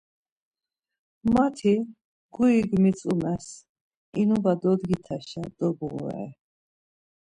[1.33, 1.73] Mati
[2.33, 3.47] gurik mitzumels,
[4.21, 6.27] inuva dodgitaşa dobğurare.